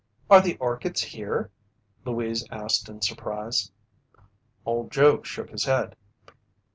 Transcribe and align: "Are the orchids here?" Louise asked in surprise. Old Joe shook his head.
"Are 0.31 0.41
the 0.41 0.57
orchids 0.57 1.03
here?" 1.03 1.51
Louise 2.05 2.43
asked 2.49 2.89
in 2.89 3.03
surprise. 3.03 3.71
Old 4.65 4.91
Joe 4.91 5.21
shook 5.21 5.51
his 5.51 5.65
head. 5.65 5.95